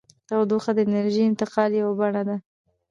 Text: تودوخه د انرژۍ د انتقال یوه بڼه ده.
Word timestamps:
تودوخه 0.27 0.71
د 0.75 0.79
انرژۍ 0.87 1.21
د 1.25 1.29
انتقال 1.31 1.71
یوه 1.81 1.93
بڼه 1.99 2.21
ده. 2.29 2.37